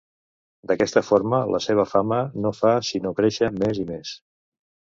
D'aquesta 0.71 1.03
forma 1.09 1.41
la 1.55 1.61
seva 1.65 1.85
fama 1.91 2.19
no 2.47 2.53
fa 2.63 2.75
sinó 2.91 3.15
créixer 3.21 3.55
més 3.63 3.83
i 3.85 3.87
més. 3.95 4.19